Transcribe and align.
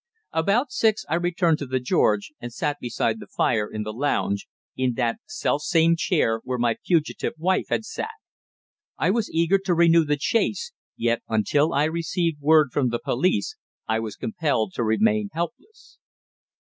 About 0.33 0.71
six 0.71 1.05
I 1.09 1.13
returned 1.13 1.59
to 1.59 1.67
the 1.67 1.79
George 1.79 2.33
and 2.39 2.51
sat 2.51 2.77
beside 2.79 3.19
the 3.19 3.27
fire 3.27 3.69
in 3.71 3.83
the 3.83 3.93
lounge 3.93 4.47
in 4.75 4.93
that 4.95 5.19
selfsame 5.27 5.93
chair 5.95 6.41
where 6.43 6.57
my 6.57 6.77
fugitive 6.83 7.33
wife 7.37 7.67
had 7.69 7.85
sat. 7.85 8.09
I 8.97 9.11
was 9.11 9.29
eager 9.31 9.59
to 9.59 9.75
renew 9.75 10.03
the 10.03 10.17
chase, 10.17 10.71
yet 10.97 11.21
until 11.29 11.71
I 11.71 11.83
received 11.83 12.41
word 12.41 12.71
from 12.71 12.89
the 12.89 12.97
police 12.97 13.55
I 13.87 13.99
was 13.99 14.15
compelled 14.15 14.73
to 14.73 14.83
remain 14.83 15.29
helpless. 15.33 15.99